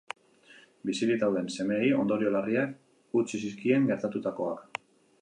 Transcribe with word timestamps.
Bizirik 0.89 1.19
dauden 1.25 1.51
semeei 1.57 1.91
ondorio 2.05 2.33
larriak 2.39 2.75
utzi 3.23 3.45
zizkien 3.45 3.89
gertatutakoak. 3.95 4.85